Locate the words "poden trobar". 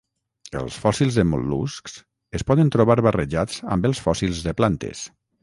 2.53-2.97